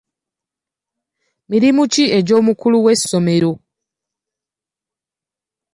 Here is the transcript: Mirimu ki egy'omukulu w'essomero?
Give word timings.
Mirimu 1.49 1.83
ki 1.93 2.03
egy'omukulu 2.17 2.77
w'essomero? 2.85 3.51